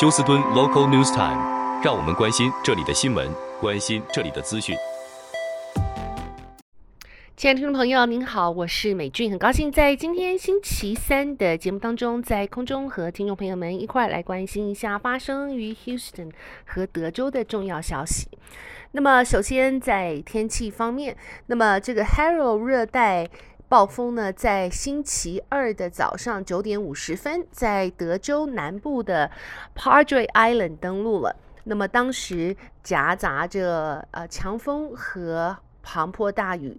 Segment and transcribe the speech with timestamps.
[0.00, 3.28] 休斯敦 Local News Time，让我们关心这里的新闻，
[3.60, 4.76] 关心这里的资讯。
[7.36, 16.30] 亲爱的听众朋友，您好，我是美俊，很高兴在今天星期三的节目当中，在空中和听众朋友们一块来关心一下发生于 Houston
[16.64, 18.28] 和德州的重要消息。
[18.92, 23.28] 那么，首先在天气方面，那么这个 Harold 热带
[23.68, 29.30] 暴风呢，在星期二的早上九点五十分，在德州南部的
[29.74, 31.36] Padre Island 登陆了。
[31.64, 36.78] 那么当时夹杂着呃强风和磅礴大雨。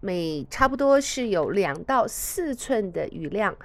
[0.00, 3.56] 每差不多是有两到四寸的雨量，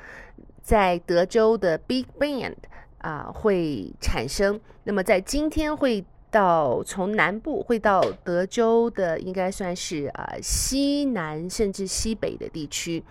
[0.63, 2.55] 在德州的 Big Bend
[2.99, 4.59] 啊、会产生。
[4.83, 13.03] 那么在今天会到从南部会到德州的，应该算是啊、呃、西南甚至西北的地区。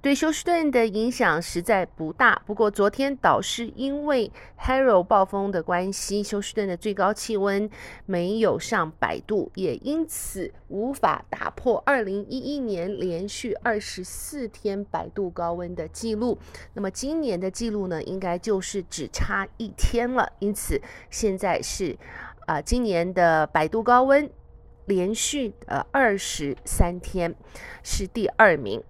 [0.00, 4.30] 对休斯顿的影响实在不大，不过昨天倒是因为
[4.60, 7.70] Harold 暴风的关系，休斯顿的最高气温
[8.04, 16.36] 没有上百度，也因此无法打破2011年连续二十四天百度高温的记录。
[16.74, 20.30] 那么今年的记录呢，应该就是只差一天了。
[20.38, 21.96] 因此现在是
[22.46, 24.28] 啊、今年的百度高温
[24.86, 27.34] 连续呃二十三天
[27.82, 28.82] 是第二名。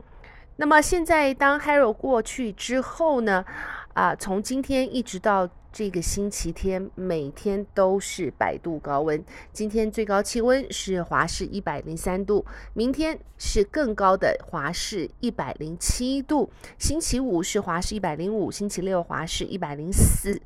[0.57, 3.45] 那么现在，当 Harold 过去之后呢，
[3.93, 9.25] 啊，从今天一直到这个星期天，每天都是百度高温。
[9.53, 20.41] 今天最高气温是华氏一百零三度，明天是更高的华氏一百零七度，星期五是华氏一百零五，星期六华氏一百零四，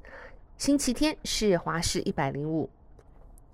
[0.56, 2.70] 星期天是华氏一百零五。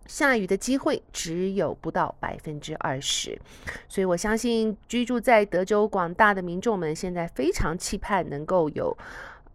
[0.07, 3.41] 下雨的机会只有不到百分之二十，
[3.89, 8.95] 所以我相信居住在德州广大的民众们现在非常期盼能够有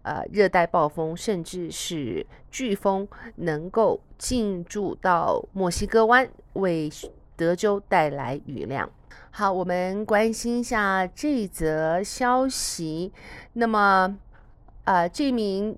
[0.01, 6.89] 呃热带暴风，甚至是飓风能够进驻到墨西哥湾，为
[7.35, 8.89] 德州带来雨量。
[9.29, 13.13] 好，我们关心一下这则消息。
[13.53, 14.17] 那么，
[14.85, 15.77] 呃，这名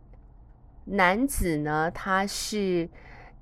[0.85, 2.87] 男子呢，他是。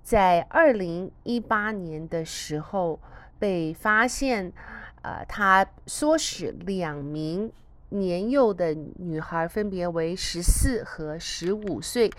[0.10, 3.00] 在二零一八年的时候
[3.38, 4.52] 被发现，
[5.04, 7.52] 呃，他唆使两名
[7.90, 12.12] 年幼的女孩，分别为十四和十五岁，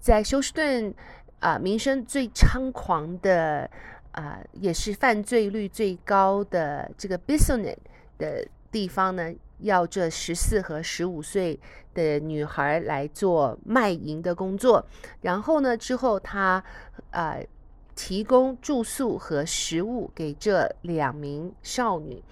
[0.00, 0.94] 在休斯顿
[1.40, 3.68] 啊、名声最猖狂的
[4.12, 7.76] 啊、也是犯罪率最高的这个 Bissonnet
[8.16, 11.58] 的地方呢，要这十四和十五岁
[11.94, 14.84] 的女孩来做卖淫的工作，
[15.20, 16.62] 然后呢，之后他、
[17.10, 17.46] 呃、
[17.94, 22.22] 提供住宿和食物给这两名少女，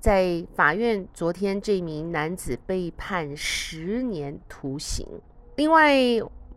[0.00, 5.06] 在法院昨天，这名男子被判十年徒刑。
[5.56, 5.94] 另外，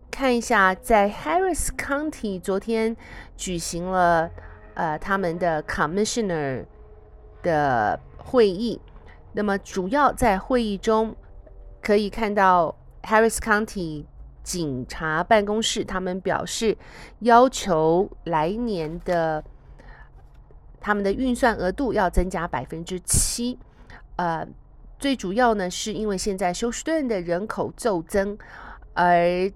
[0.10, 2.98] 看一下在 Harris County 昨天
[3.38, 4.30] 举行了
[4.74, 6.66] 呃他们的 Commissioner
[7.42, 8.82] 的会议。
[9.34, 11.16] 那么，主要在会议中
[11.82, 14.04] 可以看到，Harris County
[14.44, 16.78] 警察办公室他们表示，
[17.20, 19.42] 要求来年的
[20.82, 23.58] 他们的预算额度要增加百分之七。
[24.18, 24.46] 呃，
[25.00, 28.38] 最主要呢，是因为现在休斯顿的人口骤增，
[28.94, 29.50] 而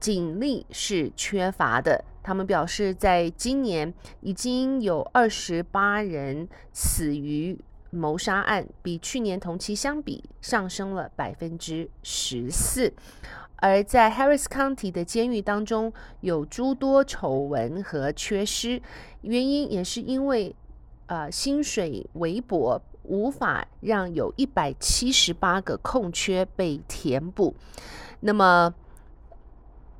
[0.00, 2.04] 警力是缺乏的。
[2.22, 7.56] 他们表示，在今年已经有二十八人死于。
[7.90, 12.92] 谋杀案比去年同期相比上升了百分之十四，
[13.56, 18.82] 而在 Harris County 的监狱当中有诸多丑闻和缺失，
[19.22, 20.54] 原因也是因为
[21.06, 27.54] 呃薪水微薄，无法让有一百七十八个空缺被填补。
[28.20, 28.74] 那么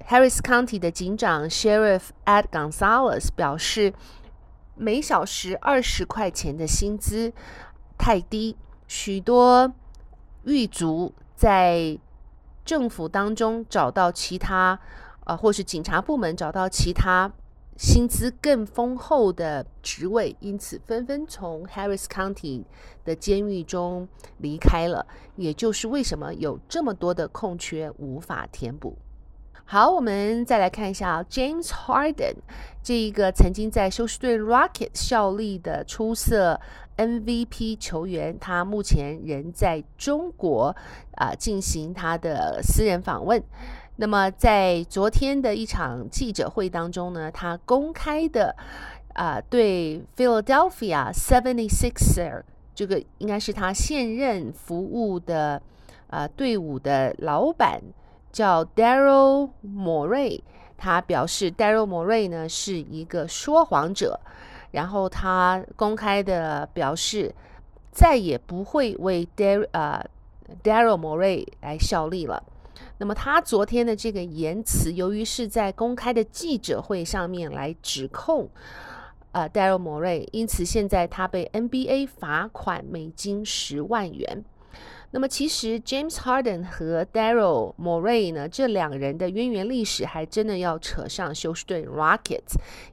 [0.06, 3.94] Harris County 的警长 Sheriff Ed Gonzalez 表示，
[4.74, 7.32] 每小时二十块钱的薪资。
[7.98, 9.72] 太低，许多
[10.44, 11.98] 狱卒在
[12.64, 14.78] 政府当中找到其他，
[15.24, 17.30] 呃，或是警察部门找到其他
[17.76, 22.64] 薪资更丰厚的职位，因此纷纷从 Harris County
[23.04, 24.08] 的监狱中
[24.38, 25.06] 离开了。
[25.36, 28.98] 也就是为什么有这么多的空缺无法填补。
[29.70, 32.36] 好，我们再来看一下 James Harden
[32.82, 36.58] 这一个曾经在休斯顿 Rocket 效力的出色
[36.96, 40.74] MVP 球员，他目前仍在中国
[41.16, 43.44] 啊、进行他的私人访问。
[43.96, 48.56] 那么在昨天的一场记者会当中呢，他公开的
[49.12, 52.42] 啊、对 Philadelphia Seventy Sixer
[52.74, 55.60] 这个应该是他现任服务的
[56.06, 57.82] 啊、队伍的老板。
[58.32, 60.42] 叫 Daryl Morey，
[60.76, 64.20] 他表示 Daryl Morey 呢是一个说谎者，
[64.70, 67.34] 然后他公开的表示
[67.90, 70.04] 再也不会为 Dar 呃
[70.62, 72.42] Daryl Morey 来效力了。
[72.98, 78.48] 那么他昨天的这个言辞，由于是在公开的记者会上面来指控。
[79.32, 84.44] 呃，Daryl Morey，因此现在他被 NBA 罚款美金十万元。
[85.10, 92.42] 那么其实 James Harden 和 Daryl Morey 呢，这两人的渊源历史还真的要扯上休斯顿 Rocket，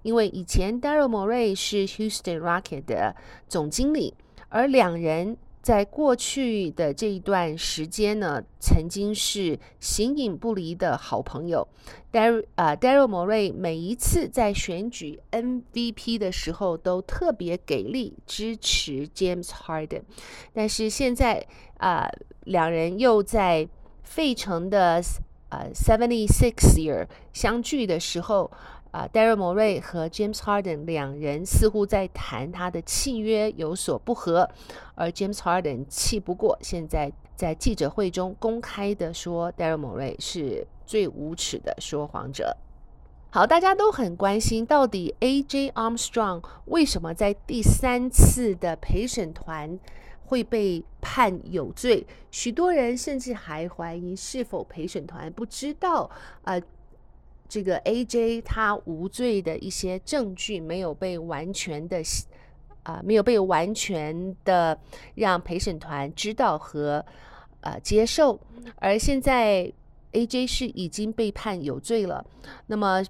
[0.01, 3.15] 因为以前 Daryl Morey 是 Houston Rocket 的
[3.47, 4.13] 总经理，
[4.49, 5.37] 而两人。
[5.65, 11.67] 在过去的这一段时间呢，曾经是形影不离的好朋友。
[12.11, 20.03] Daryl 啊，Daryl Morey 每一次在选举 MVP 的时候都特别给力支持 James Harden，
[20.53, 21.43] 但是现在
[21.79, 22.07] 啊、
[22.43, 23.67] 两人又在
[24.03, 25.01] 费城的
[25.49, 28.51] 呃 Seventy Six Year 相聚的时候。
[28.95, 34.49] 啊，Daryl Morey 和 James Harden 两人似乎在谈他的契约有所不合，
[34.95, 42.55] 而 James Harden 气不过，现在在记者会中公开的说 Daryl Morey 是最无耻的说谎者。
[43.31, 49.77] 好，大家都很关心，到底 AJ Armstrong 为什么在第三次的陪审团
[50.23, 52.07] 会被判有罪？
[52.31, 56.09] 许多人甚至还怀疑是否陪审团不知道。
[56.43, 56.61] 呃
[57.47, 62.01] 这个 AJ 他无罪的一些证据没有被完全的
[62.83, 64.79] 啊、没有被完全的
[65.15, 67.03] 让陪审团知道和
[67.61, 68.39] 呃接受，
[68.75, 69.73] 而现在
[70.11, 72.23] AJ 是已经被判有罪了。
[72.67, 73.03] 那么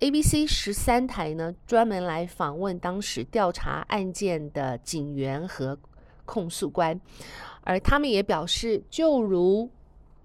[0.00, 5.78] ABC 十三台呢，专门来访问当时调查案件的警员和
[6.26, 7.00] 控诉官，
[7.62, 9.70] 而他们也表示，就如。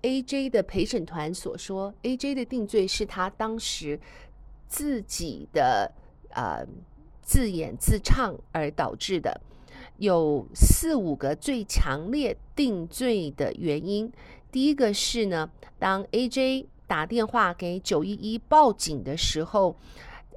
[0.01, 3.99] AJ 的陪审团所说，AJ 的定罪是他当时
[4.67, 5.91] 自己的
[6.29, 6.65] 呃
[7.21, 9.39] 自演自唱而导致的，
[9.97, 14.11] 有四五个最强烈定罪的原因。
[14.51, 19.75] 第一个是呢，当 AJ 打电话给九一一报警的时候，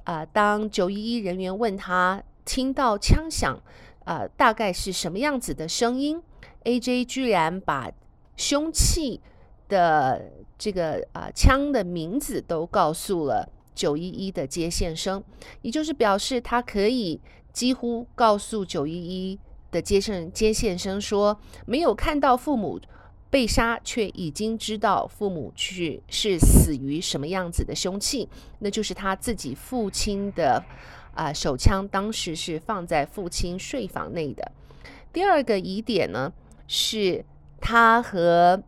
[0.03, 3.59] 啊、当九一一人员问他听到枪响，
[4.03, 6.21] 啊、呃，大概是什么样子的声音
[6.63, 7.91] ，AJ 居然把
[8.37, 9.21] 凶器。
[9.67, 15.23] 的这个啊枪的名字都告诉了九一一的接线生，
[15.61, 17.19] 也就是表示他可以
[17.51, 19.39] 几乎告诉九一一
[19.71, 22.79] 的接线接线生说，没有看到父母
[23.29, 28.29] 被杀，却已经知道父母去是死于什么样子的凶器，
[28.59, 30.63] 那就是他自己父亲的
[31.13, 34.49] 啊手枪，当时是放在父亲睡房内的。
[35.11, 36.31] 第二个疑点呢，
[36.67, 37.25] 是
[37.59, 38.61] 他和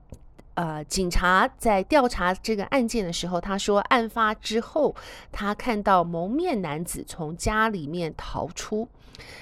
[0.58, 4.96] 呃，警察在调查这个案件的时候，他说，案发之后，
[5.32, 8.88] 他看到蒙面男子从家里面逃出。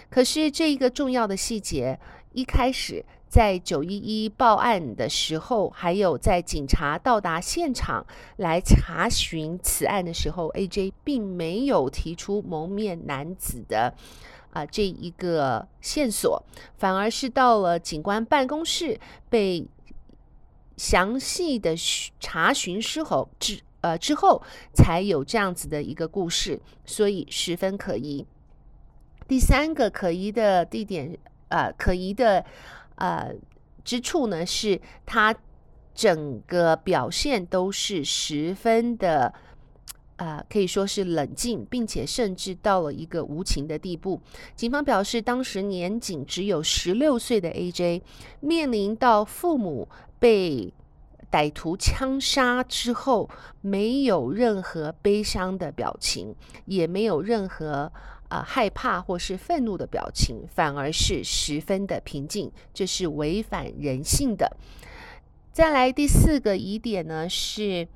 [0.10, 1.98] 可是这一个重要的细节，
[2.34, 13.94] 一开始在九一一报案的时候，还有在警察到达现场来查询此案的时候，AJ 并没有提出蒙面男子的
[14.52, 16.44] 啊、这一个线索，
[16.78, 19.66] 反而是到了警官办公室被。
[20.78, 21.76] 详细的
[22.20, 24.42] 查询之后，之呃之后
[24.74, 28.26] 才有这样子的一个故事，所以十分可疑。
[29.28, 31.18] 第三个可疑的地点，
[31.50, 32.44] 呃，可疑的
[32.96, 33.34] 呃
[33.84, 35.36] 之处呢，是他
[35.94, 39.34] 整个表现都是十分的，
[40.18, 44.22] 呃，可以说是冷静，并且甚至到了一个无情的地步。
[44.56, 48.02] 警方表示，当时年仅只有十六岁的 AJ
[48.42, 49.88] 面临到父母。
[50.20, 50.74] 被
[51.32, 53.30] 歹徒枪杀之后，
[53.62, 57.92] 没有任何悲伤的表情，也没有任何、
[58.30, 64.56] 呃、害怕或是愤怒的表情，反而是十分的平静，这是违反人性的。
[65.52, 67.88] 再来第四个疑点呢，是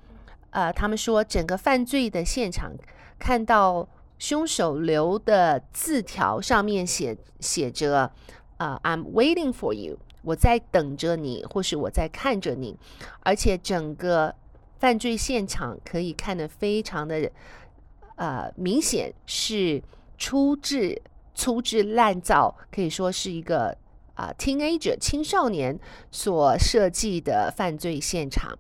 [0.50, 2.74] 呃，他们说整个犯罪的现场
[3.18, 8.12] 看到凶手留的字条上面写写着、
[8.60, 9.98] 呃、，I'm waiting for you。
[10.22, 12.78] 我在等着你，或是我在看着你，
[13.22, 14.36] 而且整个
[14.78, 17.32] 犯罪现场可以看得非常的，
[18.16, 19.82] 呃，明显是
[20.18, 21.02] 粗制
[21.34, 23.76] 粗制滥造，可以说是一个
[24.16, 25.80] 啊、teenager 青少年
[26.12, 28.54] 所设计的犯罪现场。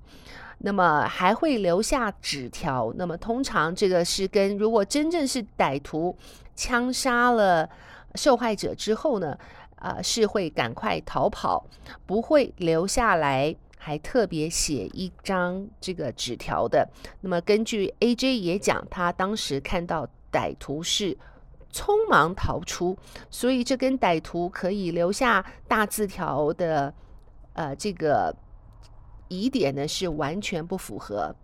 [0.60, 6.18] 那么还会留下纸条，那么通常这个是跟如果真正是歹徒
[6.56, 7.70] 枪杀了
[8.16, 9.38] 受害者之后呢？
[9.80, 11.66] 呃，是会赶快逃跑，
[12.06, 16.88] 不会留下来还特别写一张这个纸条的。
[17.22, 21.18] 那么根据 AJ 也讲，他当时看到歹徒是
[21.72, 22.98] 匆忙逃出，
[23.30, 26.94] 所以这跟歹徒可以留下大字条的
[27.54, 28.36] 呃这个
[29.28, 31.36] 疑点呢是完全不符合。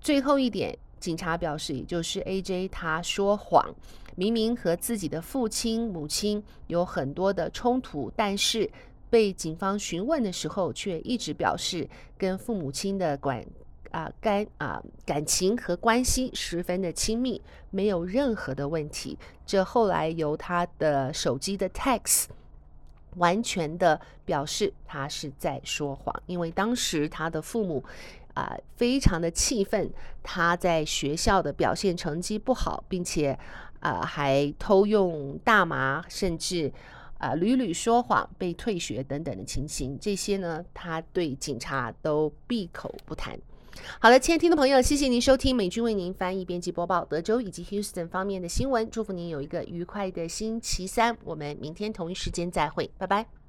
[0.00, 3.74] 最后一点，警察表示，也就是 AJ 他说谎，
[4.16, 8.70] 明明和自己的父亲母亲有很多的冲突，但是。
[9.10, 13.46] 被警方询问的时候，却一直表示跟父母亲的感
[13.92, 19.16] 啊感啊感情和关系十分的亲密，没有任何的问题。
[19.46, 22.24] 这后来由他的手机的 text
[23.14, 27.84] 完全的表示他是在说谎，因为当时他的父母
[28.34, 29.90] 啊非常的气愤，
[30.22, 33.38] 他在学校的表现成绩不好，并且
[33.80, 36.72] 啊还偷用大麻，甚至。
[37.18, 43.38] 啊，屡屡说谎、被退学等等的情形，这些呢，他对警察都闭口不谈。
[43.98, 48.90] 好了，亲爱听众朋友，谢谢您收听美军为您翻译、编辑、播报德州以及 Houston 方面的新闻。
[48.90, 53.43] 祝福您有一个愉快的星期三，我们明天同一时间再会，拜拜。